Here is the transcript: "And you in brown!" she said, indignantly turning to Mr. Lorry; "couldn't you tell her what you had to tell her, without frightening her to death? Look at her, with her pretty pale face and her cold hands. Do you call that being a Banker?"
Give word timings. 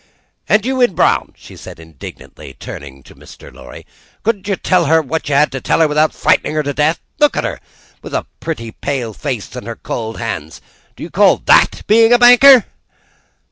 "And 0.49 0.65
you 0.65 0.81
in 0.81 0.95
brown!" 0.95 1.35
she 1.37 1.55
said, 1.55 1.79
indignantly 1.79 2.55
turning 2.59 3.03
to 3.03 3.13
Mr. 3.13 3.53
Lorry; 3.53 3.85
"couldn't 4.23 4.47
you 4.47 4.55
tell 4.55 4.85
her 4.85 4.99
what 4.99 5.29
you 5.29 5.35
had 5.35 5.51
to 5.51 5.61
tell 5.61 5.79
her, 5.79 5.87
without 5.87 6.11
frightening 6.11 6.55
her 6.55 6.63
to 6.63 6.73
death? 6.73 6.99
Look 7.19 7.37
at 7.37 7.43
her, 7.43 7.59
with 8.01 8.13
her 8.13 8.25
pretty 8.39 8.71
pale 8.71 9.13
face 9.13 9.55
and 9.55 9.67
her 9.67 9.75
cold 9.75 10.17
hands. 10.17 10.59
Do 10.95 11.03
you 11.03 11.11
call 11.11 11.37
that 11.45 11.83
being 11.85 12.13
a 12.13 12.17
Banker?" 12.17 12.65